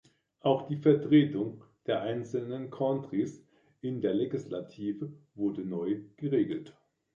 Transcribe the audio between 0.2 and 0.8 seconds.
Auch die